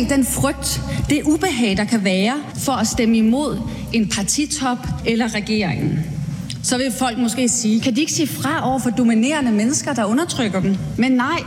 [0.00, 3.58] del den frygt, det ubehag, der kan være for at stemme imod
[3.92, 5.98] en partitop eller regeringen.
[6.62, 10.04] Så vil folk måske sige, kan de ikke sige fra over for dominerende mennesker, der
[10.04, 10.76] undertrykker dem?
[10.98, 11.38] Men nej,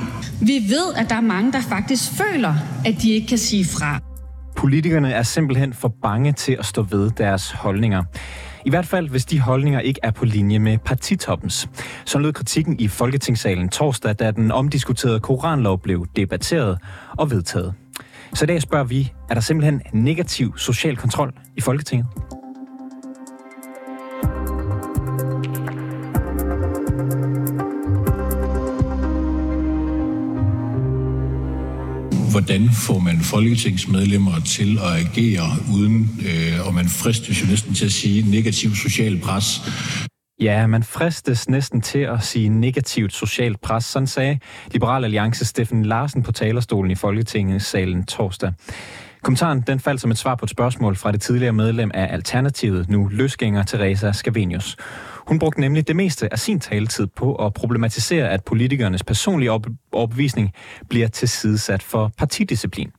[0.41, 2.55] vi ved, at der er mange, der faktisk føler,
[2.85, 3.99] at de ikke kan sige fra.
[4.55, 8.03] Politikerne er simpelthen for bange til at stå ved deres holdninger.
[8.65, 11.69] I hvert fald, hvis de holdninger ikke er på linje med partitoppens.
[12.05, 16.77] Så lød kritikken i Folketingssalen torsdag, da den omdiskuterede koranlov blev debatteret
[17.17, 17.73] og vedtaget.
[18.35, 22.07] Så i dag spørger vi, er der simpelthen negativ social kontrol i Folketinget?
[32.33, 37.85] hvordan får man folketingsmedlemmer til at agere uden, øh, og man fristes jo næsten til
[37.85, 39.61] at sige, negativ social pres.
[40.39, 43.85] Ja, man fristes næsten til at sige negativt socialt pres.
[43.85, 44.39] Sådan sagde
[44.71, 48.53] Liberal Alliance Steffen Larsen på talerstolen i Folketingssalen torsdag.
[49.21, 52.89] Kommentaren den faldt som et svar på et spørgsmål fra det tidligere medlem af Alternativet,
[52.89, 54.77] nu løsgænger Teresa Scavenius.
[55.27, 59.67] Hun brugte nemlig det meste af sin taletid på at problematisere, at politikernes personlige op-
[59.91, 60.51] overbevisning
[60.89, 62.91] bliver tilsidesat for partidisciplin.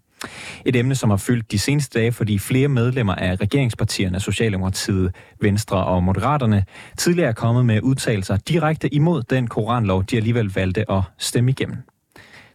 [0.64, 5.84] Et emne, som har fyldt de seneste dage, fordi flere medlemmer af regeringspartierne, Socialdemokratiet, Venstre
[5.84, 6.64] og Moderaterne,
[6.98, 11.77] tidligere er kommet med udtalelser direkte imod den koranlov, de alligevel valgte at stemme igennem.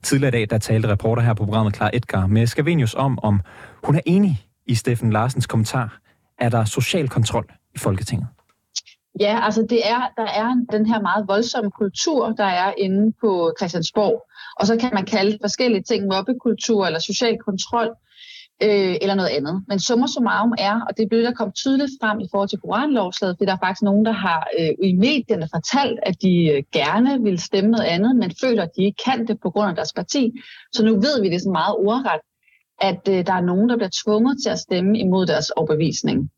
[0.04, 3.42] Tidligere i dag, der talte reporter her på programmet Klar Edgar med Skavenius om, om
[3.84, 6.00] hun er enig i Steffen Larsens kommentar.
[6.40, 8.28] Er der social kontrol i Folketinget?
[9.20, 13.54] Ja, altså det er, der er den her meget voldsomme kultur, der er inde på
[13.60, 14.26] Christiansborg.
[14.60, 17.90] Og så kan man kalde forskellige ting mobbekultur eller social kontrol
[18.64, 19.64] øh, eller noget andet.
[19.68, 23.36] Men summa summarum er, og det blev der kommet tydeligt frem i forhold til koranlovslaget,
[23.38, 27.24] fordi der er faktisk nogen, der har øh, i medierne fortalt, at de øh, gerne
[27.24, 29.94] vil stemme noget andet, men føler, at de ikke kan det på grund af deres
[29.94, 30.32] parti.
[30.74, 32.22] Så nu ved vi det så meget ordret,
[32.82, 36.30] at øh, der er nogen, der bliver tvunget til at stemme imod deres overbevisning.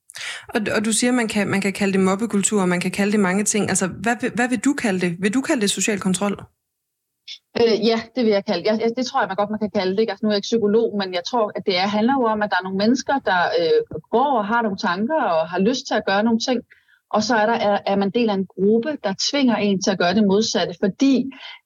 [0.47, 2.91] Og, og du siger, at man kan, man kan kalde det mobbekultur, og man kan
[2.91, 3.69] kalde det mange ting.
[3.69, 5.17] Altså, hvad, hvad vil du kalde det?
[5.19, 6.43] Vil du kalde det social kontrol?
[7.59, 9.97] Øh, ja, det vil jeg kalde jeg, Det tror jeg man godt, man kan kalde
[9.97, 10.09] det.
[10.09, 12.41] Altså, nu er jeg ikke psykolog, men jeg tror, at det er, handler jo om,
[12.41, 15.87] at der er nogle mennesker, der øh, går og har nogle tanker og har lyst
[15.87, 16.61] til at gøre nogle ting.
[17.15, 19.91] Og så er, der, er, er man del af en gruppe, der tvinger en til
[19.91, 21.25] at gøre det modsatte, fordi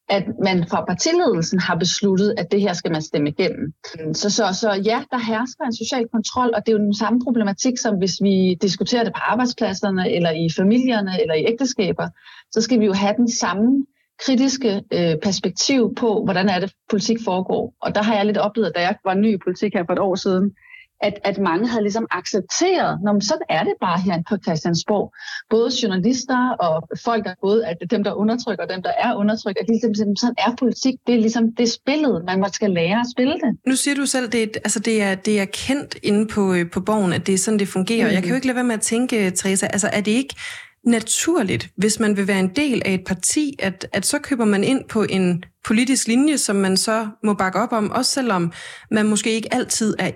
[0.09, 3.73] at man fra partiledelsen har besluttet, at det her skal man stemme igennem.
[3.99, 4.13] Mm.
[4.13, 7.19] Så, så, så ja, der hersker en social kontrol, og det er jo den samme
[7.23, 12.07] problematik, som hvis vi diskuterer det på arbejdspladserne, eller i familierne, eller i ægteskaber,
[12.51, 13.85] så skal vi jo have den samme
[14.25, 17.73] kritiske øh, perspektiv på, hvordan er det, politik foregår.
[17.81, 19.99] Og der har jeg lidt oplevet, da jeg var ny i politik her for et
[19.99, 20.51] år siden,
[21.01, 25.13] at, at mange havde ligesom accepteret, når sådan er det bare her på Christiansborg.
[25.49, 29.57] Både journalister og folk, der både at dem, der undertrykker, og dem, der er undertrykt,
[29.61, 30.95] at ligesom, sådan er politik.
[31.07, 33.57] Det er ligesom det spillet, man skal lære at spille det.
[33.67, 36.71] Nu siger du selv, det er, altså det er, det er kendt inde på, øh,
[36.71, 38.07] på borgen, at det er sådan, det fungerer.
[38.07, 38.13] Mm.
[38.13, 40.35] Jeg kan jo ikke lade være med at tænke, Teresa, altså er det ikke
[40.83, 44.63] naturligt, hvis man vil være en del af et parti, at, at så køber man
[44.63, 48.51] ind på en politisk linje, som man så må bakke op om, også selvom
[48.91, 50.11] man måske ikke altid er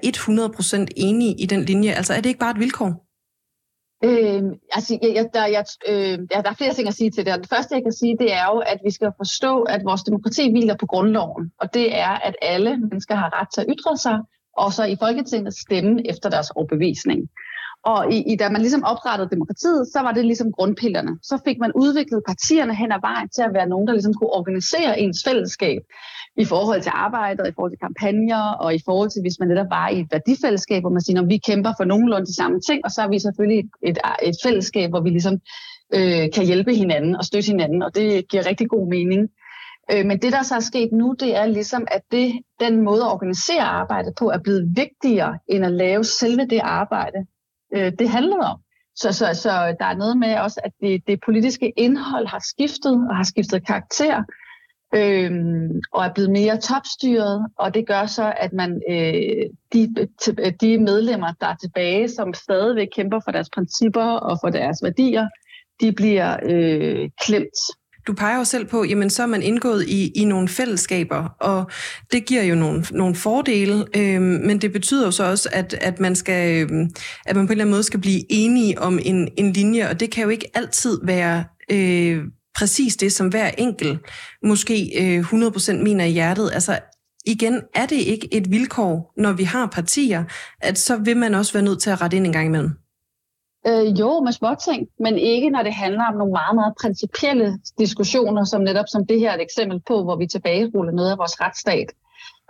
[0.81, 1.91] 100% enig i den linje.
[1.91, 3.05] Altså er det ikke bare et vilkår?
[4.03, 7.39] Øh, altså, jeg, jeg, der, jeg, øh, der er flere ting at sige til det.
[7.41, 10.51] Det første, jeg kan sige, det er jo, at vi skal forstå, at vores demokrati
[10.51, 11.51] hviler på grundloven.
[11.61, 14.17] Og det er, at alle mennesker har ret til at ytre sig,
[14.57, 17.19] og så i Folketinget stemme efter deres overbevisning.
[17.85, 21.19] Og i, i, da man ligesom oprettede demokratiet, så var det ligesom grundpillerne.
[21.21, 24.33] Så fik man udviklet partierne hen ad vejen til at være nogen, der ligesom kunne
[24.39, 25.81] organisere ens fællesskab
[26.37, 29.69] i forhold til arbejdet, i forhold til kampagner, og i forhold til, hvis man netop
[29.69, 32.81] var i et værdifællesskab, hvor man siger, at vi kæmper for nogenlunde de samme ting,
[32.85, 35.35] og så er vi selvfølgelig et, et, et fællesskab, hvor vi ligesom
[35.93, 39.21] øh, kan hjælpe hinanden og støtte hinanden, og det giver rigtig god mening.
[39.91, 42.27] Øh, men det, der så er sket nu, det er ligesom, at det,
[42.59, 47.19] den måde at organisere arbejdet på er blevet vigtigere, end at lave selve det arbejde,
[47.75, 48.59] øh, det handlede om.
[48.95, 49.49] Så, så, så
[49.79, 53.67] der er noget med også, at det, det politiske indhold har skiftet og har skiftet
[53.67, 54.23] karakter
[54.95, 55.31] øh,
[55.91, 60.07] og er blevet mere topstyret, og det gør så, at man øh, de,
[60.61, 65.27] de medlemmer, der er tilbage, som stadigvæk kæmper for deres principper og for deres værdier,
[65.81, 67.59] de bliver øh, klemt
[68.09, 71.71] du peger jo selv på, jamen så er man indgået i, i nogle fællesskaber, og
[72.11, 75.99] det giver jo nogle, nogle fordele, øh, men det betyder jo så også, at, at,
[75.99, 76.87] man skal, øh,
[77.25, 79.99] at man på en eller anden måde skal blive enige om en, en linje, og
[79.99, 82.23] det kan jo ikke altid være øh,
[82.55, 83.99] præcis det, som hver enkelt
[84.43, 86.49] måske øh, 100% mener i hjertet.
[86.53, 86.79] Altså
[87.25, 90.23] igen, er det ikke et vilkår, når vi har partier,
[90.61, 92.71] at så vil man også være nødt til at rette ind en gang imellem?
[93.67, 98.43] Øh, jo, med småting, men ikke når det handler om nogle meget, meget principielle diskussioner,
[98.43, 101.41] som netop som det her er et eksempel på, hvor vi tilbageruller noget af vores
[101.41, 101.89] retsstat.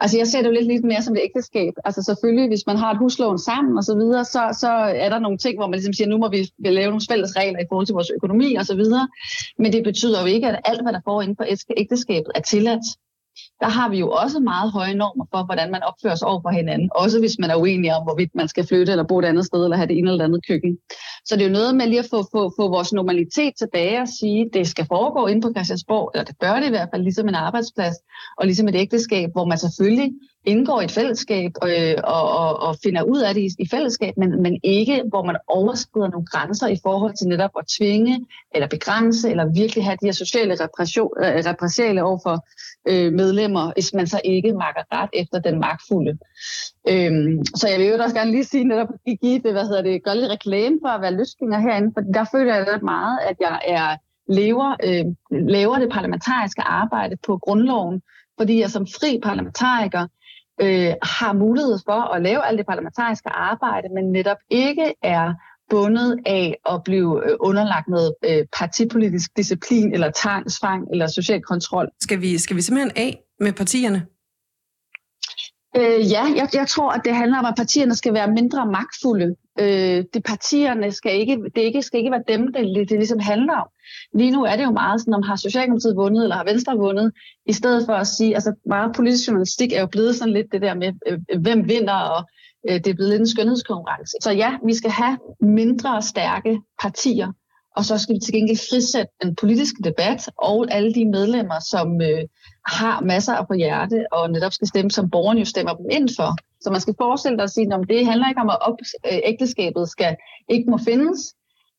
[0.02, 1.74] Altså jeg ser det jo lidt, lidt mere som et ægteskab.
[1.86, 4.72] Altså selvfølgelig, hvis man har et huslån sammen og så videre, så, så
[5.04, 7.36] er der nogle ting, hvor man ligesom siger, nu må vi, vi lave nogle fælles
[7.36, 9.08] regler i forhold til vores økonomi og så videre.
[9.58, 11.46] Men det betyder jo ikke, at alt, hvad der går inden for
[11.78, 12.86] ægteskabet, er tilladt
[13.62, 16.50] der har vi jo også meget høje normer for, hvordan man opfører sig over for
[16.50, 16.90] hinanden.
[16.96, 19.64] Også hvis man er uenig om, hvorvidt man skal flytte eller bo et andet sted,
[19.64, 20.78] eller have det ene eller andet køkken.
[21.26, 24.08] Så det er jo noget med lige at få, få, få vores normalitet tilbage og
[24.20, 27.04] sige, at det skal foregå inde på Christiansborg, eller det bør det i hvert fald,
[27.04, 27.96] ligesom en arbejdsplads,
[28.38, 30.12] og ligesom et ægteskab, hvor man selvfølgelig
[30.46, 34.14] indgår i et fællesskab øh, og, og, og finder ud af det i, i fællesskab,
[34.18, 38.26] men, men ikke hvor man overskrider nogle grænser i forhold til netop at tvinge
[38.56, 42.46] eller begrænse eller virkelig have de her sociale øh, repressale repressiale over for
[42.88, 46.18] øh, medlemmer, hvis man så ikke makker ret efter den magtfulde.
[46.90, 49.82] Øhm, så jeg vil jo også gerne lige sige netop, at give det, hvad hedder
[49.82, 53.20] det, gør lidt reklame for at være løsgænger herinde, for der føler jeg lidt meget,
[53.30, 53.96] at jeg er
[54.28, 55.06] lever, øh,
[55.50, 58.02] laver det parlamentariske arbejde på grundloven,
[58.38, 60.08] fordi jeg som fri parlamentariker
[60.60, 65.34] øh, har mulighed for at lave alt det parlamentariske arbejde, men netop ikke er
[65.70, 71.88] bundet af at blive øh, underlagt noget øh, partipolitisk disciplin, eller tvangsfang, eller social kontrol.
[72.02, 74.06] Skal vi, skal vi simpelthen af med partierne?
[75.78, 79.36] Øh, ja, jeg, jeg tror, at det handler om, at partierne skal være mindre magtfulde.
[79.60, 83.54] Øh, de partierne skal ikke, det ikke, skal ikke være dem, det, det ligesom handler
[83.54, 83.68] om.
[84.14, 87.12] Lige nu er det jo meget sådan, om har Socialdemokratiet vundet, eller har Venstre vundet,
[87.46, 90.62] i stedet for at sige, altså meget politisk journalistik er jo blevet sådan lidt det
[90.62, 92.30] der med, øh, hvem vinder, og
[92.70, 94.18] øh, det er blevet lidt en skønhedskonkurrence.
[94.22, 97.32] Så ja, vi skal have mindre stærke partier,
[97.80, 102.02] og så skal vi til gengæld frisætte den politiske debat og alle de medlemmer, som
[102.02, 102.24] øh,
[102.78, 106.10] har masser af på hjerte og netop skal stemme, som borgerne jo stemmer dem ind
[106.18, 106.30] for.
[106.62, 108.78] Så man skal forestille sig at sige, at det handler ikke om, at op,
[109.12, 110.16] øh, ægteskabet skal,
[110.50, 111.20] ikke må findes.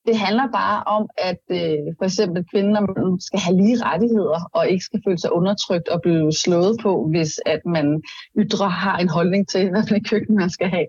[0.06, 2.82] Det handler bare om, at øh, for eksempel kvinder
[3.28, 7.40] skal have lige rettigheder og ikke skal føle sig undertrykt og blive slået på, hvis
[7.46, 8.02] at man
[8.38, 10.86] ytrer har en holdning til, hvad for køkken man skal have.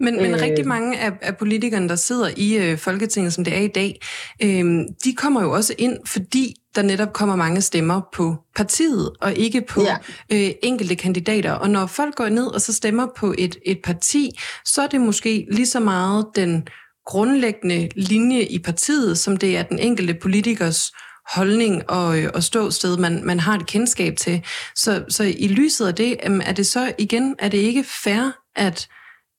[0.00, 3.56] Men, men øh, rigtig mange af, af politikerne, der sidder i øh, Folketinget, som det
[3.56, 4.00] er i dag,
[4.42, 4.64] øh,
[5.04, 9.60] de kommer jo også ind, fordi der netop kommer mange stemmer på partiet, og ikke
[9.60, 9.96] på ja.
[10.32, 11.52] øh, enkelte kandidater.
[11.52, 14.30] Og når folk går ned og så stemmer på et, et parti,
[14.64, 16.68] så er det måske lige så meget den
[17.06, 20.92] grundlæggende linje i partiet, som det er den enkelte politikers
[21.26, 24.44] holdning og, og ståsted, man, man har et kendskab til.
[24.76, 28.88] Så, så i lyset af det, er det så igen, er det ikke fair, at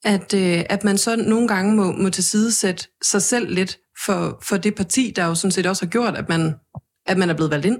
[0.06, 4.57] at, øh, at man så nogle gange må, må tilsidesætte sig selv lidt for, for
[4.57, 6.56] det parti, der jo sådan set også har gjort, at man,
[7.06, 7.80] at man er blevet valgt ind?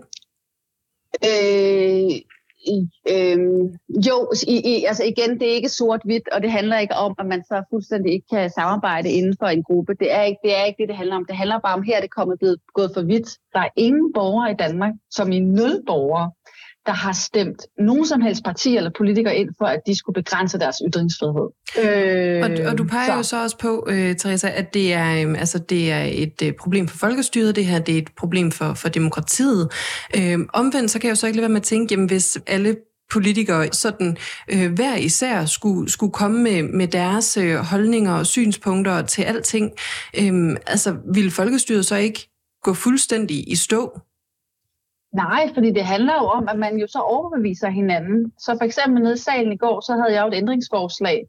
[1.30, 2.16] Øh,
[3.14, 3.38] øh,
[4.08, 7.26] jo, i, i, altså igen, det er ikke sort-hvidt, og det handler ikke om, at
[7.26, 9.94] man så fuldstændig ikke kan samarbejde inden for en gruppe.
[10.00, 11.26] Det er ikke det, er ikke det, det handler om.
[11.26, 13.30] Det handler bare om, her er det kommet blevet gået for vidt.
[13.54, 16.32] Der er ingen borgere i Danmark, som i nul borgere,
[16.86, 20.60] der har stemt nogen som helst parti eller politikere ind for, at de skulle begrænse
[20.60, 21.48] deres ytringsfrihed.
[21.84, 23.14] Øh, og, og du peger så.
[23.14, 26.54] jo så også på, øh, Teresa, at det er, øh, altså, det er et øh,
[26.54, 29.70] problem for folkestyret, det her det er et problem for, for demokratiet.
[30.18, 32.38] Øh, omvendt så kan jeg jo så ikke lade være med at tænke, jamen hvis
[32.48, 32.76] alle
[33.12, 34.18] politikere sådan
[34.52, 39.72] øh, hver især skulle, skulle komme med, med deres øh, holdninger og synspunkter til alting,
[40.20, 42.30] øh, altså ville folkestyret så ikke
[42.64, 44.00] gå fuldstændig i stå?
[45.24, 48.32] Nej, fordi det handler jo om, at man jo så overbeviser hinanden.
[48.40, 51.26] Så for eksempel nede i salen i går, så havde jeg jo et ændringsforslag,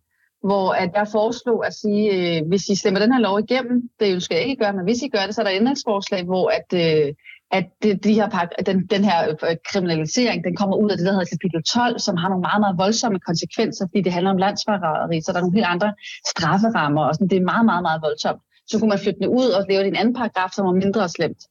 [0.48, 4.12] hvor at jeg foreslog at sige, øh, hvis I stemmer den her lov igennem, det
[4.14, 6.46] ønsker jeg ikke gøre, men hvis I gør det, så er der et ændringsforslag, hvor
[6.58, 7.14] at, øh,
[7.50, 8.26] at det, de her,
[8.66, 12.16] den, den her øh, kriminalisering, den kommer ud af det, der hedder kapitel 12, som
[12.16, 15.58] har nogle meget, meget voldsomme konsekvenser, fordi det handler om landsforræderi, så der er nogle
[15.58, 15.94] helt andre
[16.32, 18.40] strafferammer, og sådan, det er meget, meget, meget voldsomt.
[18.70, 21.08] Så kunne man flytte det ud og lave det en anden paragraf, som var mindre
[21.08, 21.42] slemt.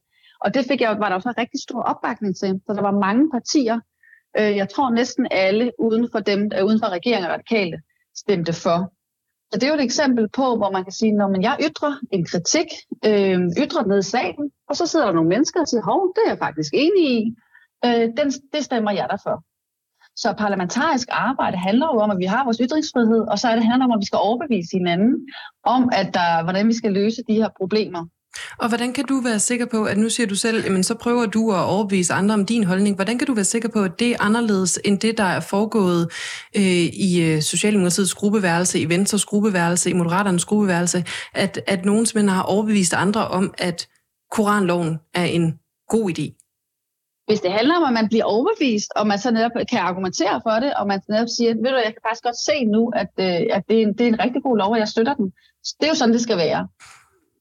[0.46, 2.62] Og det fik jeg, var der også en rigtig stor opbakning til.
[2.66, 3.80] Så der var mange partier,
[4.40, 7.78] øh, jeg tror næsten alle uden for dem, øh, uden for regeringen og radikale,
[8.16, 8.78] stemte for.
[9.52, 11.94] Så det er jo et eksempel på, hvor man kan sige, når man jeg ytrer
[12.12, 12.68] en kritik,
[13.06, 16.22] øh, ytrer ned i salen, og så sidder der nogle mennesker og siger, hov, det
[16.26, 17.36] er jeg faktisk enig i.
[17.86, 19.36] Øh, den, det stemmer jeg derfor.
[20.16, 23.66] Så parlamentarisk arbejde handler jo om, at vi har vores ytringsfrihed, og så er det
[23.66, 25.14] handler om, at vi skal overbevise hinanden
[25.64, 28.06] om, at der, hvordan vi skal løse de her problemer.
[28.58, 31.26] Og hvordan kan du være sikker på, at nu siger du selv, jamen så prøver
[31.26, 32.96] du at overbevise andre om din holdning.
[32.96, 36.12] Hvordan kan du være sikker på, at det er anderledes end det, der er foregået
[36.58, 36.64] øh,
[37.08, 42.44] i øh, Socialdemokratiets gruppeværelse, i Venstres gruppeværelse, i Moderaternes gruppeværelse, at, at nogen simpelthen har
[42.44, 43.88] overbevist andre om, at
[44.32, 46.46] Koranloven er en god idé?
[47.28, 50.56] Hvis det handler om, at man bliver overbevist, og man så netop kan argumentere for
[50.64, 53.56] det, og man netop siger, ved du, jeg kan faktisk godt se nu, at, øh,
[53.58, 55.26] at det, er en, det er en rigtig god lov, og jeg støtter den.
[55.80, 56.68] Det er jo sådan, det skal være.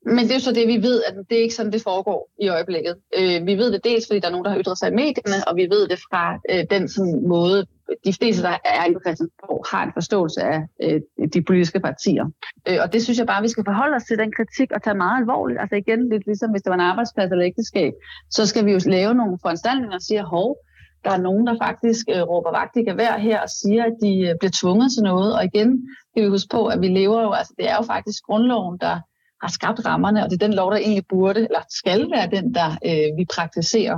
[0.07, 2.31] Men det er jo så det, vi ved, at det er ikke sådan, det foregår
[2.41, 2.95] i øjeblikket.
[3.19, 5.49] Øh, vi ved det dels, fordi der er nogen, der har ytret sig i medierne,
[5.49, 7.67] og vi ved det fra øh, den sådan, måde,
[8.05, 11.01] de fleste, der er i Christiansborg, har en forståelse af øh,
[11.35, 12.25] de politiske partier.
[12.69, 14.97] Øh, og det synes jeg bare, vi skal forholde os til den kritik og tage
[15.05, 15.61] meget alvorligt.
[15.61, 17.93] Altså igen, lidt ligesom hvis det var en arbejdsplads eller ægteskab,
[18.31, 20.57] så skal vi jo lave nogle foranstaltninger og sige, hov,
[21.05, 24.13] der er nogen, der faktisk øh, råber vagt i gevær her og siger, at de
[24.29, 25.31] øh, bliver tvunget til noget.
[25.37, 28.23] Og igen skal vi huske på, at vi lever jo, altså det er jo faktisk
[28.29, 28.97] grundloven, der
[29.45, 32.55] har skabt rammerne, og det er den lov, der egentlig burde, eller skal være den,
[32.55, 33.97] der øh, vi praktiserer.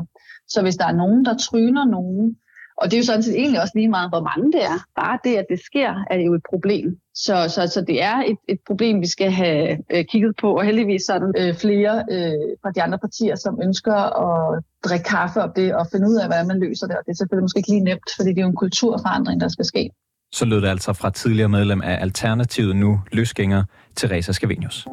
[0.48, 2.36] Så hvis der er nogen, der tryner nogen,
[2.80, 4.78] og det er jo sådan set egentlig også lige meget, hvor mange det er.
[4.96, 6.86] Bare det, at det sker, er jo et problem.
[7.14, 10.64] Så, så, så det er et, et problem, vi skal have øh, kigget på, og
[10.64, 15.04] heldigvis så er der øh, flere øh, fra de andre partier, som ønsker at drikke
[15.04, 16.96] kaffe op det og finde ud af, hvordan man løser det.
[16.96, 19.48] Og det er selvfølgelig måske ikke lige nemt, fordi det er jo en kulturforandring, der
[19.48, 19.90] skal ske.
[20.32, 23.64] Så lød det altså fra tidligere medlem af Alternativet, nu løsgænger,
[23.96, 24.86] Teresa Scavenius.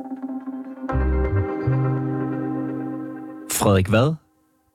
[3.54, 4.16] Frederik Vad,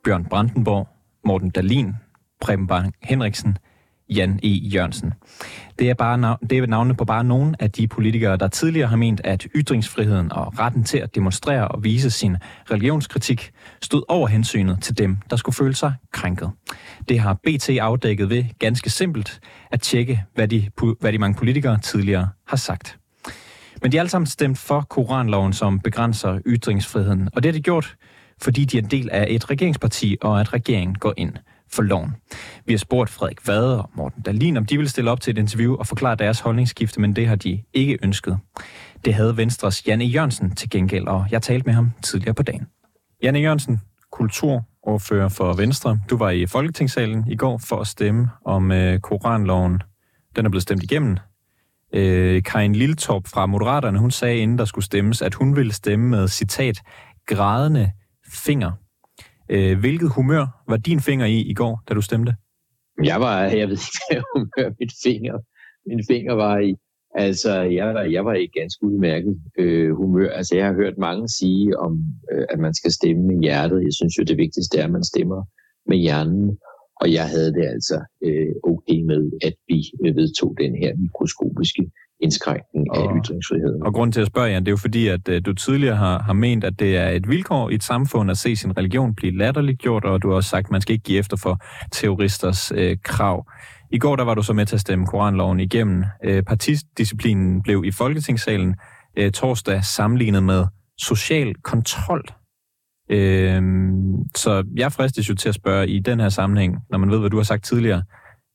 [0.04, 0.88] Bjørn Brandenborg,
[1.24, 1.94] Morten Dalin,
[2.40, 3.58] Preben Bang Henriksen,
[4.10, 4.48] Jan E.
[4.48, 5.14] Jørgensen.
[5.78, 8.96] Det er, bare, det er navnene på bare nogle af de politikere, der tidligere har
[8.96, 12.36] ment, at ytringsfriheden og retten til at demonstrere og vise sin
[12.70, 13.50] religionskritik
[13.82, 16.50] stod over hensynet til dem, der skulle føle sig krænket.
[17.08, 20.70] Det har BT afdækket ved ganske simpelt at tjekke, hvad de,
[21.00, 22.98] hvad de mange politikere tidligere har sagt.
[23.82, 27.28] Men de har alle sammen stemt for Koranloven, som begrænser ytringsfriheden.
[27.32, 27.96] Og det har de gjort,
[28.42, 31.32] fordi de er en del af et regeringsparti, og at regeringen går ind
[31.72, 32.14] for loven.
[32.66, 35.38] Vi har spurgt Frederik Vade og Morten Dalin, om de ville stille op til et
[35.38, 38.38] interview og forklare deres holdningsskifte, men det har de ikke ønsket.
[39.04, 42.66] Det havde Venstres Janne Jørgensen til gengæld, og jeg talte med ham tidligere på dagen.
[43.22, 43.80] Janne Jørgensen,
[44.12, 45.98] kulturordfører for Venstre.
[46.10, 49.82] Du var i Folketingssalen i går for at stemme om øh, Koranloven.
[50.36, 51.16] Den er blevet stemt igennem.
[51.94, 56.08] Øh, Karin Lilletorp fra Moderaterne, hun sagde, inden der skulle stemmes, at hun ville stemme
[56.08, 56.82] med, citat,
[57.26, 57.90] grædende
[58.46, 58.72] finger.
[59.48, 62.34] Øh, hvilket humør var din finger i i går, da du stemte?
[63.04, 65.38] Jeg var, jeg ved ikke, hvad humør mit finger,
[65.86, 66.74] min finger var i.
[67.14, 70.30] Altså, jeg var, jeg var i ganske udmærket øh, humør.
[70.30, 71.92] Altså, jeg har hørt mange sige om,
[72.32, 73.82] øh, at man skal stemme med hjertet.
[73.82, 75.42] Jeg synes jo, det vigtigste er, at man stemmer
[75.86, 76.58] med hjernen.
[77.00, 81.90] Og jeg havde det altså øh, okay med, at vi øh, vedtog den her mikroskopiske
[82.20, 83.82] indskrænkning af og, ytringsfriheden.
[83.82, 86.18] Og grund til at spørge jer, det er jo fordi, at uh, du tidligere har,
[86.22, 89.38] har ment, at det er et vilkår i et samfund at se sin religion blive
[89.38, 91.58] latterligt gjort, og du har også sagt, at man skal ikke give efter for
[91.92, 93.50] terroristers uh, krav.
[93.92, 96.04] I går der var du så med til at stemme Koranloven igennem.
[96.28, 98.74] Uh, partidisciplinen blev i Folketingssalen
[99.20, 100.66] uh, torsdag sammenlignet med
[100.98, 102.24] social kontrol.
[103.12, 103.62] Uh,
[104.36, 107.30] så jeg fristes jo til at spørge i den her sammenhæng, når man ved, hvad
[107.30, 108.02] du har sagt tidligere,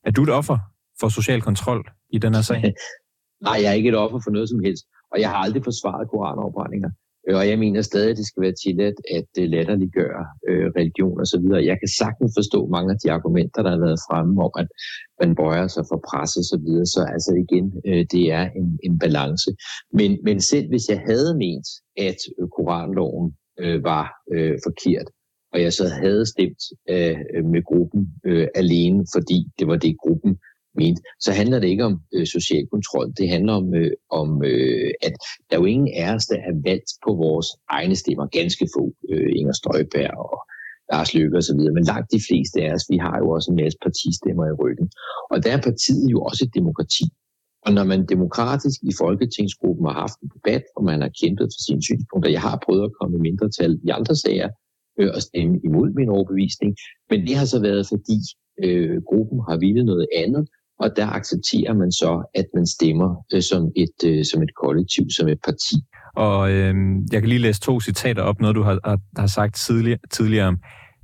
[0.04, 0.58] er du et offer
[1.00, 2.62] for social kontrol i den her sag?
[3.46, 6.10] Nej, jeg er ikke et offer for noget som helst, og jeg har aldrig forsvaret
[6.10, 6.90] koranopbrændinger.
[7.28, 11.20] Øh, og jeg mener stadig, at det skal være tilladt at øh, latterliggøre øh, religion
[11.20, 11.64] og så videre.
[11.70, 14.68] Jeg kan sagtens forstå mange af de argumenter, der har været fremme om, at
[15.20, 16.86] man bøjer sig for pres og så videre.
[16.86, 19.50] Så altså igen, øh, det er en, en balance.
[19.98, 21.68] Men, men selv hvis jeg havde ment,
[22.08, 23.26] at øh, koranloven
[23.62, 25.08] øh, var øh, forkert,
[25.52, 30.32] og jeg så havde stemt øh, med gruppen øh, alene, fordi det var det, gruppen
[30.76, 33.12] mente, så handler det ikke om øh, social kontrol.
[33.18, 35.14] Det handler om, øh, om øh, at
[35.50, 38.26] der jo ingen af os, der er valgt på vores egne stemmer.
[38.26, 38.84] Ganske få.
[39.10, 40.38] Øh, Inger Støjberg og
[40.92, 41.60] Lars Løkke osv.
[41.76, 44.88] Men langt de fleste af os, vi har jo også en masse partistemmer i ryggen.
[45.30, 47.04] Og der er partiet jo også et demokrati.
[47.66, 51.60] Og når man demokratisk i Folketingsgruppen har haft en debat, og man har kæmpet for
[51.66, 54.48] sine synspunkter, jeg har prøvet at komme i mindretal i andre sager,
[55.00, 56.76] øh, og stemme imod min overbevisning,
[57.10, 58.18] men det har så været fordi
[58.64, 63.42] øh, gruppen har ville noget andet, og der accepterer man så, at man stemmer øh,
[63.42, 65.74] som, et, øh, som et kollektiv, som et parti.
[66.16, 66.74] Og øh,
[67.12, 69.98] jeg kan lige læse to citater op, noget du har, har, har sagt tidligere.
[70.10, 70.56] tidligere.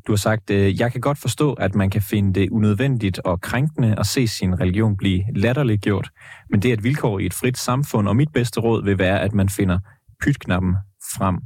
[0.07, 3.41] Du har sagt, øh, jeg kan godt forstå, at man kan finde det unødvendigt og
[3.41, 6.09] krænkende at se sin religion blive latterliggjort,
[6.51, 9.21] men det er et vilkår i et frit samfund, og mit bedste råd vil være,
[9.21, 9.79] at man finder
[10.23, 10.75] pytknappen
[11.19, 11.39] frem.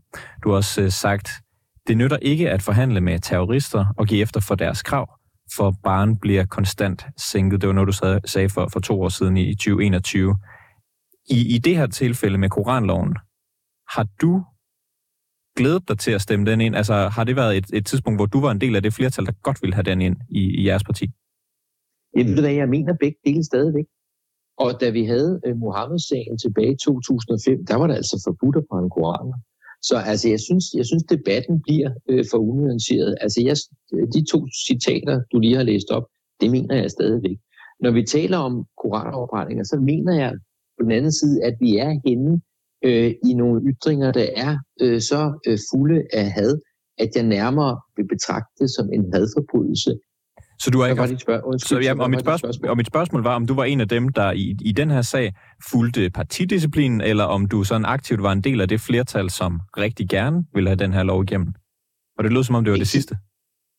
[0.45, 1.31] Du har også øh, sagt,
[1.87, 5.09] det nytter ikke at forhandle med terrorister og give efter for deres krav
[5.57, 7.61] for barn bliver konstant sænket.
[7.61, 10.37] Det var noget, du sagde for, for to år siden i 2021.
[11.31, 13.17] I, I det her tilfælde med Koranloven,
[13.95, 14.45] har du
[15.57, 16.77] glædet dig til at stemme den ind?
[16.77, 19.27] Altså, har det været et, et tidspunkt, hvor du var en del af det flertal,
[19.27, 21.07] der godt ville have den ind i, i jeres parti?
[22.17, 23.85] Jeg ved hvad, jeg mener begge dele stadigvæk.
[24.59, 28.57] Og da vi havde øh, uh, Mohammed-sagen tilbage i 2005, der var det altså forbudt
[28.57, 29.39] at brænde koraner.
[29.89, 33.15] Så altså, jeg synes, jeg synes debatten bliver øh, for unuanceret.
[33.21, 33.57] Altså, jeg,
[34.15, 36.07] de to citater, du lige har læst op,
[36.41, 37.39] det mener jeg stadigvæk.
[37.81, 40.33] Når vi taler om koranoverbrændinger, så mener jeg
[40.79, 42.41] på den anden side, at vi er henne
[42.85, 46.61] øh, i nogle ytringer, der er øh, så øh, fulde af had,
[46.99, 49.99] at jeg nærmere vil betragte det som en hadforbrydelse.
[50.59, 51.17] Så du har ikke...
[51.21, 53.81] Spørg- Undskyld, Så, ja, og, mit spørgsmål, og mit spørgsmål var, om du var en
[53.81, 55.33] af dem, der i, i den her sag
[55.71, 60.09] fulgte partidisciplinen, eller om du sådan aktivt var en del af det flertal, som rigtig
[60.09, 61.55] gerne ville have den her lov igennem.
[62.19, 63.17] Og det lød som om, det var det sidste.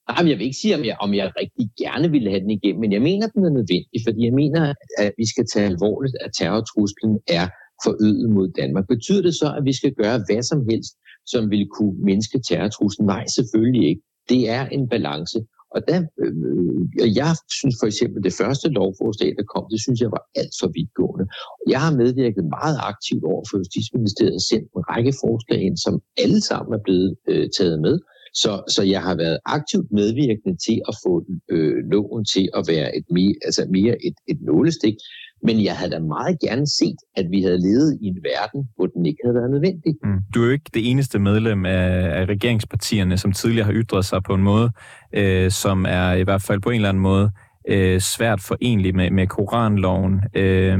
[0.10, 2.50] Nej, men jeg vil ikke sige, om jeg, om jeg rigtig gerne ville have den
[2.50, 6.15] igennem, men jeg mener, den er nødvendig, fordi jeg mener, at vi skal tage alvorligt,
[6.25, 7.46] at terrortruslen er
[7.86, 8.86] forøget mod Danmark.
[8.88, 10.94] Betyder det så, at vi skal gøre hvad som helst,
[11.25, 13.05] som vil kunne mindske terrortruslen?
[13.08, 14.01] Nej, selvfølgelig ikke.
[14.29, 15.38] Det er en balance.
[15.75, 20.12] Og der, øh, jeg synes for eksempel, det første lovforslag, der kom, det synes jeg
[20.15, 21.25] var alt for vidtgående.
[21.74, 25.94] Jeg har medvirket meget aktivt over for Justitsministeriet og sendt en række forslag ind, som
[26.24, 27.96] alle sammen er blevet øh, taget med.
[28.36, 32.98] Så, så jeg har været aktivt medvirkende til at få øh, loven til at være
[32.98, 34.96] et mere, altså mere et, et nålestik.
[35.44, 38.86] Men jeg havde da meget gerne set, at vi havde levet i en verden, hvor
[38.86, 39.94] den ikke havde været nødvendig.
[40.04, 40.20] Mm.
[40.34, 44.24] Du er jo ikke det eneste medlem af, af regeringspartierne, som tidligere har ytret sig
[44.24, 44.72] på en måde,
[45.13, 47.32] øh, som er i hvert fald på en eller anden måde
[47.70, 50.22] øh, svært forenlig med, med Koranloven.
[50.36, 50.80] Øh,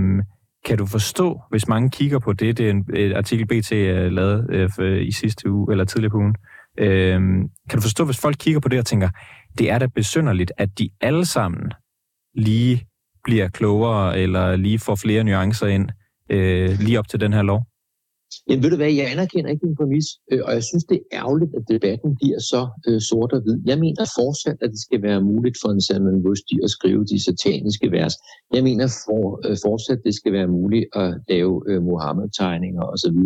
[0.66, 4.12] kan du forstå, hvis mange kigger på det, det er en et artikel BT øh,
[4.12, 8.18] lavede øh, i sidste uge, eller tidligere på ugen, øh, Øhm, kan du forstå, hvis
[8.18, 9.10] folk kigger på det og tænker,
[9.58, 11.72] det er da besynderligt, at de alle sammen
[12.36, 12.88] lige
[13.24, 15.90] bliver klogere, eller lige får flere nuancer ind,
[16.30, 17.62] øh, lige op til den her lov?
[18.48, 21.18] Jamen ved du hvad, jeg anerkender ikke din præmis, øh, og jeg synes, det er
[21.22, 23.60] ærgerligt, at debatten bliver så øh, sort og hvid.
[23.72, 27.18] Jeg mener fortsat, at det skal være muligt for en Salman Rushdie at skrive de
[27.28, 28.14] sataniske vers.
[28.56, 33.18] Jeg mener for, øh, fortsat, at det skal være muligt at lave øh, Mohammed-tegninger osv.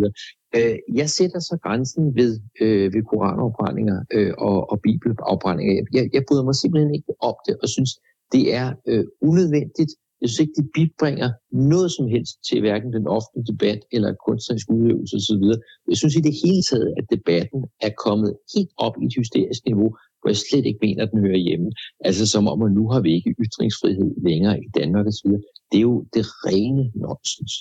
[0.56, 5.72] Øh, jeg sætter så grænsen ved, øh, ved koranafbrændinger øh, og, og bibelafbrændinger.
[5.92, 7.90] Jeg, jeg bryder mig simpelthen ikke op det, og synes,
[8.32, 9.92] det er øh, unødvendigt.
[10.20, 14.66] Jeg synes ikke, det bibringer noget som helst til hverken den offentlige debat eller kunstnerisk
[14.70, 15.44] udøvelse osv.
[15.90, 19.60] Jeg synes i det hele taget, at debatten er kommet helt op i et hysterisk
[19.70, 19.88] niveau,
[20.20, 21.68] hvor jeg slet ikke mener, at den hører hjemme.
[22.08, 25.30] Altså som om, at nu har vi ikke ytringsfrihed længere i Danmark osv.
[25.70, 27.54] Det er jo det rene nonsens.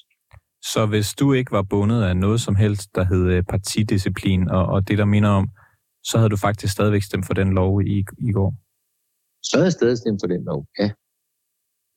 [0.62, 4.66] Så hvis du ikke var bundet af noget som helst, der hed øh, partidisciplin og,
[4.66, 5.50] og det, der minder om,
[6.04, 8.54] så havde du faktisk stadigvæk stemt for den lov i, i går?
[9.44, 10.90] Så havde jeg stadig stemt for den lov, ja.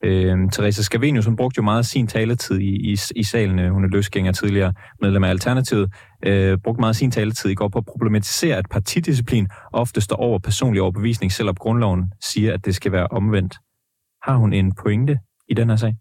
[0.05, 3.71] Øh, Teresa Scavenius, hun brugte jo meget af sin taletid i, i, i salen.
[3.71, 5.93] Hun er løsgænger tidligere medlem af Alternativet.
[6.25, 10.15] Øh, brugte meget af sin taletid i går på at problematisere, at partidisciplin ofte står
[10.15, 13.55] over personlig overbevisning, selvom grundloven siger, at det skal være omvendt.
[14.23, 15.95] Har hun en pointe i den her sag?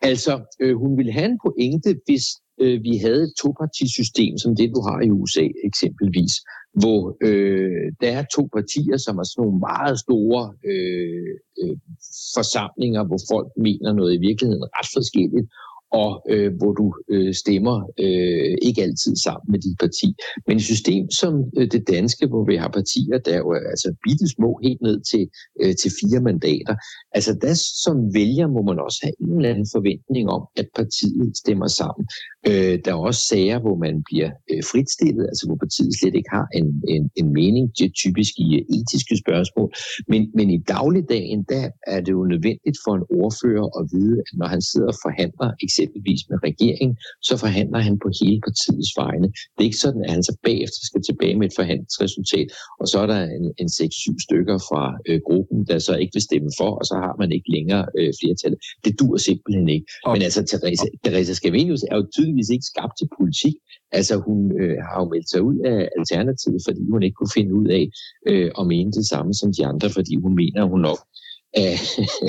[0.00, 2.24] Altså, øh, hun ville have en pointe, hvis
[2.60, 6.34] øh, vi havde et topartisystem, som det du har i USA eksempelvis,
[6.80, 11.32] hvor øh, der er to partier, som er sådan nogle meget store øh,
[11.62, 11.76] øh,
[12.36, 15.46] forsamlinger, hvor folk mener noget i virkeligheden ret forskelligt,
[15.92, 20.14] og øh, hvor du øh, stemmer øh, ikke altid sammen med dit parti.
[20.46, 23.94] Men et system som øh, det danske, hvor vi har partier, der er jo altså
[24.04, 25.28] bitte små helt ned til,
[25.62, 26.74] øh, til fire mandater,
[27.16, 31.36] altså der som vælger må man også have en eller anden forventning om, at partiet
[31.36, 32.04] stemmer sammen.
[32.48, 36.32] Øh, der er også sager, hvor man bliver øh, fritstillet, altså hvor partiet slet ikke
[36.38, 39.68] har en, en, en mening, det er typisk i uh, etiske spørgsmål.
[40.12, 44.30] Men, men i dagligdagen, der er det jo nødvendigt for en ordfører at vide, at
[44.40, 46.96] når han sidder og forhandler eksempelvis med regeringen,
[47.28, 49.28] så forhandler han på hele partiets vegne.
[49.54, 52.48] Det er ikke sådan, at han så bagefter skal tilbage med et forhandlingsresultat,
[52.80, 56.28] og så er der en, en 6-7 stykker fra øh, gruppen, der så ikke vil
[56.28, 58.54] stemme for, og så har man ikke længere øh, flertal.
[58.84, 59.86] Det dur simpelthen ikke.
[60.04, 63.54] Og, Men altså, Therese, Therese Scavenius er jo tydeligvis ikke skabt til politik.
[63.98, 67.52] Altså, hun øh, har jo meldt sig ud af Alternativet, fordi hun ikke kunne finde
[67.60, 67.84] ud af
[68.30, 71.00] øh, at mene det samme som de andre, fordi hun mener, hun nok
[71.56, 71.78] Æh, øh,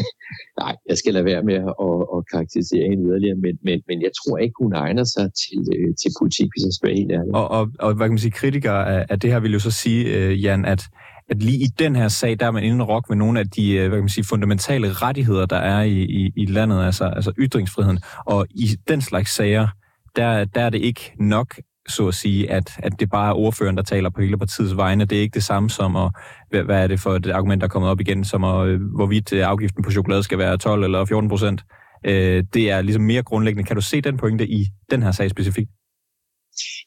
[0.62, 4.12] nej, jeg skal lade være med at, at, karakterisere hende yderligere, men, men, men jeg
[4.20, 7.32] tror ikke, hun egner sig til, øh, til politik, hvis jeg skal være helt ærlig.
[7.36, 9.72] Og, og, og hvad kan man sige, kritikere af, af det her vil jo så
[9.72, 10.82] sige, øh, Jan, at,
[11.30, 13.50] at lige i den her sag, der er man inde og rock med nogle af
[13.50, 17.06] de øh, hvad kan man sige, fundamentale rettigheder, der er i, i, i landet, altså,
[17.06, 18.00] altså ytringsfriheden.
[18.26, 19.68] Og i den slags sager,
[20.20, 21.56] der, der er det ikke nok
[21.88, 25.06] så at sige, at, at det bare er ordføreren, der taler på hele partiets vegne.
[25.06, 26.12] Det er ikke det samme som, at,
[26.50, 28.82] hvad, hvad er det for et argument, der er kommet op igen, som at, øh,
[28.96, 31.64] hvorvidt øh, afgiften på chokolade skal være 12 eller 14 procent.
[32.06, 33.68] Øh, det er ligesom mere grundlæggende.
[33.68, 35.70] Kan du se den pointe i den her sag specifikt?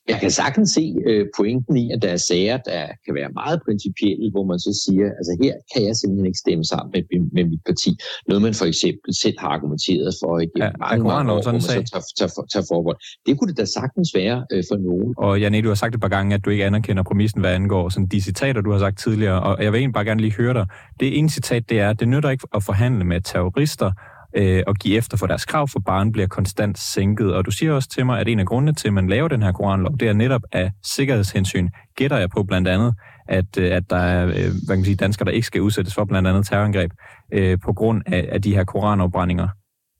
[0.08, 3.58] Jeg kan sagtens se øh, pointen i, at der er sager, der kan være meget
[3.66, 7.02] principielle, hvor man så siger, altså her kan jeg simpelthen ikke stemme sammen med,
[7.36, 7.90] med mit parti.
[8.28, 11.60] Noget man for eksempel selv har argumenteret for i ja, mange, mange år, hvor man
[11.60, 12.98] så tager, tager, tager forbehold.
[13.26, 15.14] Det kunne det da sagtens være øh, for nogen.
[15.18, 17.88] Og Janne, du har sagt et par gange, at du ikke anerkender præmissen, hvad angår
[17.88, 20.54] sådan de citater, du har sagt tidligere, og jeg vil egentlig bare gerne lige høre
[20.54, 20.66] dig.
[21.00, 23.90] Det ene citat, det er, det nytter ikke at forhandle med terrorister,
[24.36, 27.34] øh, og give efter for deres krav, for barn bliver konstant sænket.
[27.34, 29.42] Og du siger også til mig, at en af grundene til, at man laver den
[29.42, 31.68] her koranlov, det er netop af sikkerhedshensyn.
[31.96, 32.94] Gætter jeg på blandt andet,
[33.28, 35.94] at, øh, at der er øh, hvad kan man sige, danskere, der ikke skal udsættes
[35.94, 36.92] for blandt andet terrorangreb
[37.32, 39.48] øh, på grund af, af de her koranopbrændinger.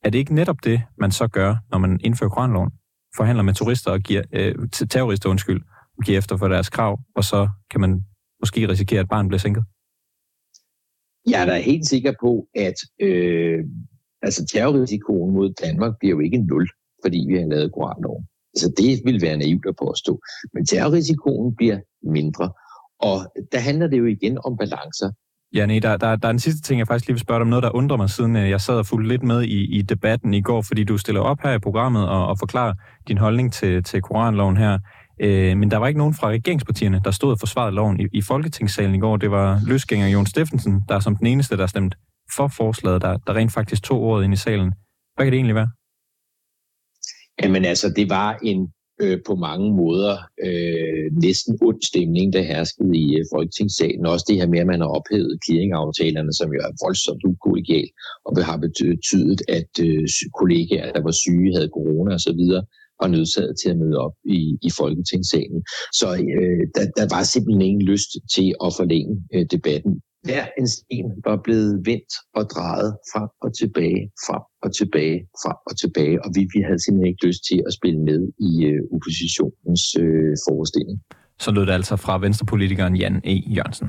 [0.05, 2.71] Er det ikke netop det, man så gør, når man indfører koranloven?
[3.16, 4.55] Forhandler med turister og giver, øh,
[4.90, 5.61] terrorister undskyld,
[5.99, 8.03] og giver efter for deres krav, og så kan man
[8.40, 9.64] måske risikere, at barnet bliver sænket?
[11.27, 13.64] Jeg er da helt sikker på, at øh,
[14.22, 16.68] altså terrorrisikoen mod Danmark bliver jo ikke nul,
[17.04, 18.24] fordi vi har lavet koranloven.
[18.56, 20.20] Så det vil være naivt at påstå.
[20.54, 22.52] Men terrorrisikoen bliver mindre.
[23.00, 23.16] Og
[23.52, 25.11] der handler det jo igen om balancer.
[25.54, 27.42] Ja, nej, der, der, der er en sidste ting, jeg faktisk lige vil spørge dig
[27.42, 29.82] om noget, der undrer mig, siden øh, jeg sad og fulgte lidt med i, i
[29.82, 32.74] debatten i går, fordi du stiller op her i programmet og, og forklarer
[33.08, 34.78] din holdning til, til koranloven her.
[35.20, 38.22] Øh, men der var ikke nogen fra regeringspartierne, der stod og forsvarede loven i, i
[38.22, 39.16] Folketingssalen i går.
[39.16, 41.96] Det var løsgænger Jon Steffensen, der som den eneste, der stemte
[42.37, 44.73] for forslaget, der, der rent faktisk tog ordet ind i salen.
[45.14, 45.71] Hvad kan det egentlig være?
[47.42, 50.14] Jamen altså, det var en øh, på mange måder
[50.47, 54.07] øh, næsten ond stemning, der herskede i øh, Folketingssalen.
[54.07, 57.88] Også det her med, at man har ophævet clearingaftalerne, som jo er voldsomt ukollegial,
[58.27, 60.05] og det har betydet, at øh,
[60.40, 62.42] kollegaer, der var syge, havde corona osv.,
[63.01, 65.61] var nødsaget til at møde op i, i Folketingssalen.
[65.99, 66.07] Så
[66.38, 71.08] øh, der, der var simpelthen ingen lyst til at forlænge øh, debatten hver en sten
[71.24, 76.28] var blevet vendt og drejet frem og tilbage, frem og tilbage, frem og tilbage, og
[76.37, 80.98] vi, vi havde simpelthen ikke lyst til at spille med i øh, oppositionens øh, forestilling.
[81.38, 83.35] Så lød det altså fra venstrepolitikeren Jan E.
[83.56, 83.88] Jørgensen.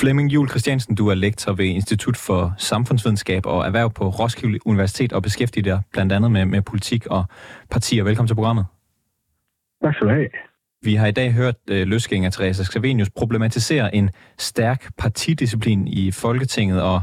[0.00, 5.12] Flemming Jul Christiansen, du er lektor ved Institut for Samfundsvidenskab og Erhverv på Roskilde Universitet
[5.12, 7.24] og beskæftiger dig blandt andet med, med politik og
[7.70, 8.04] partier.
[8.04, 8.64] Velkommen til programmet.
[9.82, 10.28] Tak skal du have.
[10.84, 16.82] Vi har i dag hørt øh, løsgænger Teresa Scavenius problematisere en stærk partidisciplin i Folketinget,
[16.82, 17.00] og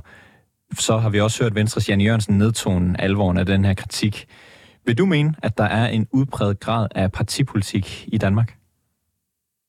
[0.74, 4.26] så har vi også hørt Venstres Jan Jørgensen nedtone alvoren af den her kritik.
[4.86, 8.58] Vil du mene, at der er en udbredt grad af partipolitik i Danmark?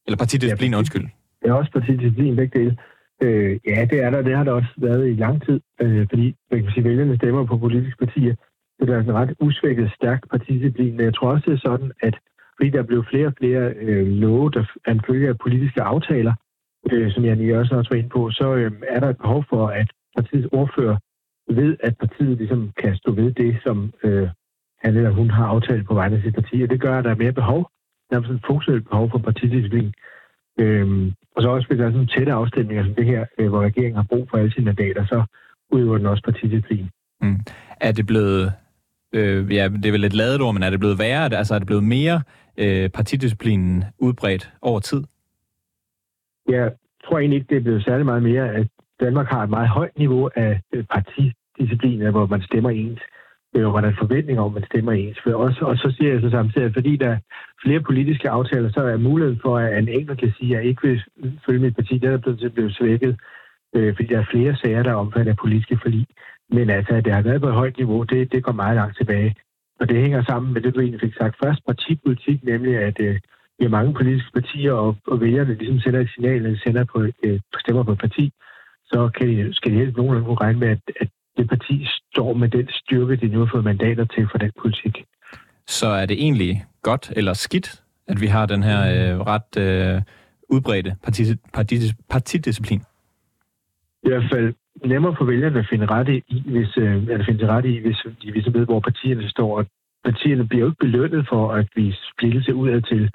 [0.07, 1.07] Eller partidisciplin, ja, undskyld.
[1.43, 2.77] Det er også partidisciplin, begge dele.
[3.23, 4.23] Øh, ja, det er der.
[4.23, 7.47] Det har der også været i lang tid, øh, fordi man kan sige, vælgerne stemmer
[7.47, 8.35] på politiske partier.
[8.81, 10.97] Så der er en ret usvækket, stærk partidisciplin.
[10.97, 12.15] Men jeg tror også, det er sådan, at
[12.57, 16.35] fordi der blev flere og flere øh, love, der er en følge af politiske aftaler,
[16.93, 19.67] øh, som jeg lige også var inde på, så øh, er der et behov for,
[19.67, 20.97] at partiets ordfører
[21.49, 24.29] ved, at partiet ligesom kan stå ved det, som øh,
[24.83, 27.11] han eller hun har aftalt på vegne af sit parti, og det gør, at der
[27.11, 27.71] er mere behov,
[28.11, 29.93] nærmest et funktionelt behov for partidisciplin.
[30.61, 33.63] Øhm, og så også hvis der er sådan tætte afstemninger som det her, øh, hvor
[33.63, 35.25] regeringen har brug for alle sine mandater, så
[35.73, 36.89] udøver den også partidisciplin.
[37.23, 37.41] Mm.
[37.81, 38.53] Er det blevet,
[39.13, 41.37] øh, ja, det er vel et ladet ord, men er det blevet værre?
[41.37, 42.23] Altså er det blevet mere
[42.57, 45.03] øh, partidisciplinen udbredt over tid?
[46.49, 46.73] Jeg
[47.05, 48.67] tror egentlig ikke, det er blevet særlig meget mere, at
[49.01, 50.85] Danmark har et meget højt niveau af øh,
[52.11, 53.01] hvor man stemmer ens,
[53.57, 55.19] øh, hvor der er forventning om, at man stemmer ens.
[55.25, 57.19] For også, og så siger jeg så samtidig, at fordi der er
[57.65, 60.83] flere politiske aftaler, så er muligheden for, at en enkelt kan sige, at jeg ikke
[60.89, 61.03] vil
[61.47, 63.21] følge mit parti, den er blevet, blevet svækket,
[63.75, 66.07] øh, fordi der er flere sager, der er omfattet af politiske forlig.
[66.53, 68.97] Men altså, at det har været på et højt niveau, det, det går meget langt
[68.97, 69.35] tilbage.
[69.81, 73.15] Og det hænger sammen med det, du egentlig fik sagt først, partipolitik, nemlig at øh,
[73.59, 76.85] vi har mange politiske partier, og, og vælgerne ligesom sender et signal, når de sender
[76.85, 78.33] på, øh, stemmer på et parti,
[78.85, 82.33] så kan de, skal de helst nogenlunde kunne regne med, at, at det parti står
[82.35, 85.05] med den styrke, de nu har fået mandater til for den politik.
[85.67, 90.03] Så er det egentlig godt eller skidt, at vi har den her øh, ret øh,
[90.49, 91.75] udbredte parti, parti,
[92.11, 92.83] partidisciplin?
[94.05, 94.55] I hvert fald
[94.85, 98.31] nemmere for vælgerne at finde ret i, hvis, øh, at finde ret i, hvis de
[98.31, 99.59] ligesom ved, hvor partierne står.
[99.59, 99.67] Og
[100.05, 103.11] partierne bliver jo ikke belønnet for at vi splittelse udad til.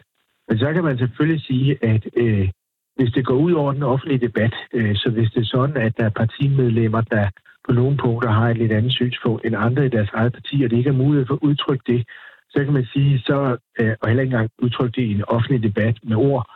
[0.48, 2.50] Men så kan man selvfølgelig sige, at øh,
[2.96, 5.98] hvis det går ud over den offentlige debat, øh, så hvis det er sådan, at
[5.98, 7.30] der er partimedlemmer, der
[7.68, 10.70] på nogle punkter har et lidt andet synspunkt end andre i deres eget parti, og
[10.70, 12.08] det ikke er mulighed for at udtrykke det,
[12.50, 15.64] så kan man sige, så, øh, og heller ikke engang udtrykke det i en offentlig
[15.64, 16.50] debat med ord,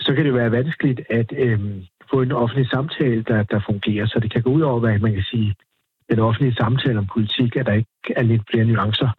[0.00, 1.60] så kan det være vanskeligt at øh,
[2.10, 4.06] få en offentlig samtale, der, der fungerer.
[4.06, 5.54] Så det kan gå ud over, hvad man kan sige,
[6.10, 9.10] den offentlige samtale om politik, at der ikke er lidt flere nuancer.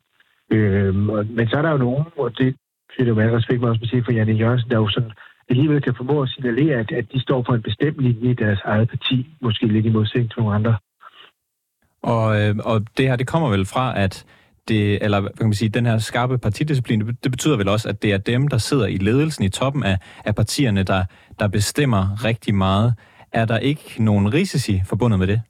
[0.52, 0.95] Øh,
[1.38, 2.56] men så er der jo nogen, og det
[2.91, 5.12] synes jeg med respekt også sige for Janne Jørgensen, der jo sådan
[5.49, 8.60] alligevel kan formå at signalere, at, at de står for en bestemt linje i deres
[8.65, 10.78] eget parti, måske lidt i modsætning til nogle andre.
[12.02, 14.25] Og, øh, og det her, det kommer vel fra, at
[14.70, 18.04] det, eller hvad kan man sige, den her skarpe partidisciplin, det betyder vel også, at
[18.04, 21.04] det er dem, der sidder i ledelsen i toppen af, af partierne, der,
[21.40, 22.94] der bestemmer rigtig meget.
[23.34, 25.42] Er der ikke nogen risici forbundet med det?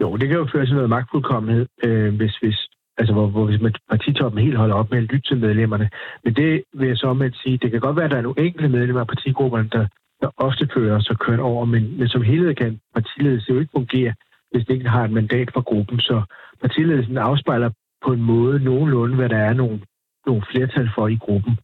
[0.00, 2.58] Jo, det kan jo føre til noget magtfuldkommenhed, øh, hvis, hvis,
[2.98, 5.90] altså, hvor, hvor hvis man partitoppen helt holder op med at lytte til medlemmerne.
[6.24, 8.22] Men det vil jeg så med at sige, det kan godt være, at der er
[8.22, 9.86] nogle enkelte medlemmer af partigrupperne, der
[10.22, 14.14] der ofte fører sig kørt over, men, men som helhed kan partiledelsen jo ikke fungere,
[14.50, 16.00] hvis det ikke har et mandat fra gruppen.
[16.00, 16.22] Så
[16.60, 17.70] partiledelsen afspejler
[18.04, 19.80] på en måde nogenlunde, hvad der er nogle,
[20.26, 21.58] nogle flertal for i gruppen.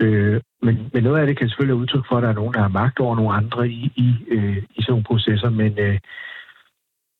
[0.00, 2.54] Øh, men, men noget af det kan selvfølgelig være udtryk for, at der er nogen,
[2.54, 5.98] der har magt over nogle andre i, i, øh, i sådan nogle processer, men, øh,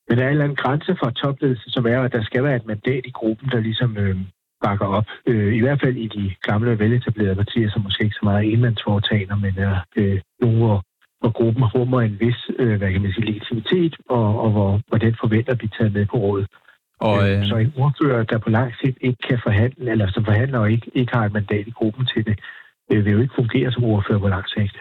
[0.09, 2.57] men der er en eller anden grænse for topledelse, som er, at der skal være
[2.57, 4.17] et mandat i gruppen, der ligesom øh,
[4.65, 5.07] bakker op.
[5.27, 8.53] Øh, I hvert fald i de gamle veletablerede partier, som måske ikke så meget er
[8.53, 10.83] enmandsforetagende, men er øh, nogle, hvor,
[11.21, 14.99] hvor gruppen rummer en vis øh, hvad kan man sige, legitimitet, og, og hvor, hvor
[14.99, 16.49] den forventer at blive taget med på rådet.
[17.01, 17.47] Og, øh...
[17.47, 20.91] Så en ordfører, der på lang sigt ikke kan forhandle, eller som forhandler og ikke,
[20.95, 22.39] ikke har et mandat i gruppen til det,
[22.93, 24.77] øh, vil jo ikke fungere som ordfører på lang sigt.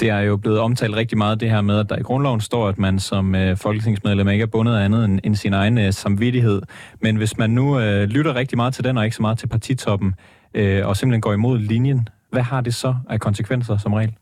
[0.00, 2.68] Det er jo blevet omtalt rigtig meget, det her med, at der i grundloven står,
[2.68, 5.92] at man som øh, folketingsmedlem ikke er bundet af andet end, end sin egen øh,
[5.92, 6.62] samvittighed.
[7.00, 9.46] Men hvis man nu øh, lytter rigtig meget til den, og ikke så meget til
[9.48, 10.14] partitoppen,
[10.54, 14.14] øh, og simpelthen går imod linjen, hvad har det så af konsekvenser som regel?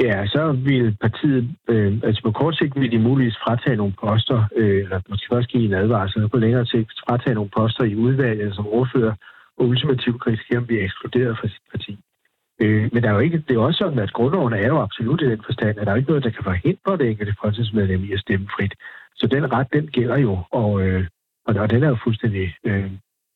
[0.00, 4.44] Ja, så vil partiet, øh, altså på kort sigt vil de muligvis fratage nogle poster,
[4.56, 7.94] øh, eller måske også give en advarsel, og på længere sigt fratage nogle poster i
[7.94, 9.14] udvalget som ordfører,
[9.58, 11.98] og ultimativt risikere at blive ekskluderet fra sit parti.
[12.62, 15.22] Øh, men der er jo ikke, det er også sådan, at grundloven er jo absolut
[15.22, 18.12] i den forstand, at der er ikke noget, der kan forhindre det enkelte folketingsmedlem i
[18.12, 18.74] at stemme frit.
[19.16, 21.06] Så den ret, den gælder jo, og, øh,
[21.46, 22.90] og, og den er jo fuldstændig, øh,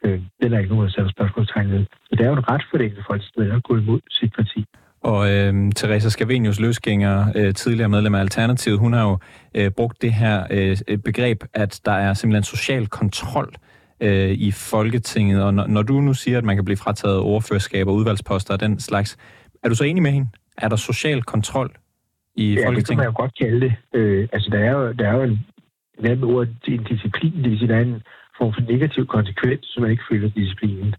[0.05, 1.85] øh, den er ikke nogen, der sætter spørgsmålstegn ved.
[2.07, 4.65] Så det er jo en ret for det enkelte folketingsmedlem at gå imod sit parti.
[5.03, 9.19] Og øh, Teresa Scavenius løsgænger, øh, tidligere medlem af Alternativet, hun har jo
[9.55, 13.55] øh, brugt det her øh, begreb, at der er simpelthen social kontrol
[14.01, 15.43] øh, i Folketinget.
[15.43, 18.61] Og når, når du nu siger, at man kan blive frataget overførskab og udvalgsposter og
[18.61, 19.17] den slags,
[19.63, 20.29] er du så enig med hende?
[20.59, 21.71] Er der social kontrol
[22.37, 22.77] i ja, Folketinget?
[22.77, 23.75] Det kan man jo godt kalde det.
[23.95, 25.39] Øh, altså, der er jo, der er jo en,
[25.99, 28.03] en anden ord, en disciplin, det vil sige, der er en
[28.39, 30.95] form for negativ konsekvens, som man ikke føler disciplinen.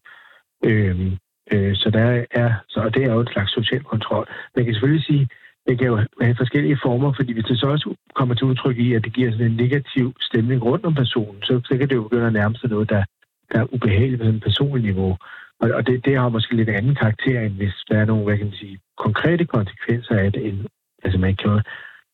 [0.66, 1.12] Øh,
[1.52, 4.28] øh, så der er, så, og det er jo en slags social kontrol.
[4.56, 5.28] Man kan selvfølgelig sige,
[5.68, 8.94] det kan jo have forskellige former, fordi hvis det så også kommer til udtryk i,
[8.94, 12.04] at det giver sådan en negativ stemning rundt om personen, så, så kan det jo
[12.04, 13.04] begynde at nærme sig noget, der,
[13.52, 15.18] der er ubehageligt på sådan et personligt niveau.
[15.62, 18.38] Og, og det, det har måske lidt anden karakter, end hvis der er nogle hvad
[18.38, 20.48] kan man sige, konkrete konsekvenser af det.
[20.48, 20.60] End,
[21.04, 21.62] altså man kan,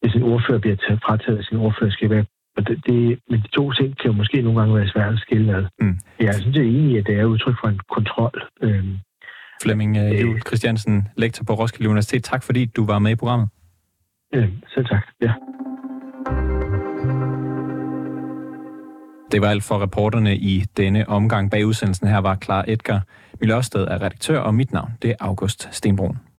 [0.01, 2.11] hvis en ordfører bliver taget, frataget af sin ordførerskab,
[2.57, 5.19] og det, det, men de to ting kan jo måske nogle gange være svært at
[5.19, 5.65] skille ad.
[5.81, 5.97] Mm.
[6.19, 8.43] Jeg synes, det er enig i, at det er udtryk for en kontrol.
[8.61, 8.97] Øhm,
[9.61, 12.23] Flemming øh, Jul Christiansen, lektor på Roskilde Universitet.
[12.23, 13.49] Tak fordi du var med i programmet.
[14.33, 15.03] Ja, selv tak.
[15.21, 15.33] Ja.
[19.31, 21.51] Det var alt for reporterne i denne omgang.
[21.51, 23.01] Bag udsendelsen her var Klar Edgar
[23.41, 26.19] Milørsted er redaktør, og mit navn det er August Stenbrun.